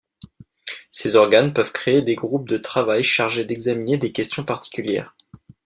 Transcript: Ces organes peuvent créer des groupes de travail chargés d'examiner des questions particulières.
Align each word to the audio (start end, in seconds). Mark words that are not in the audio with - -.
Ces 0.89 1.15
organes 1.15 1.53
peuvent 1.53 1.71
créer 1.73 2.01
des 2.01 2.15
groupes 2.15 2.49
de 2.49 2.57
travail 2.57 3.03
chargés 3.03 3.45
d'examiner 3.45 3.97
des 3.97 4.11
questions 4.11 4.43
particulières. 4.43 5.15